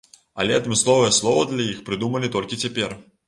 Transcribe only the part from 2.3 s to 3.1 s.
толькі цяпер.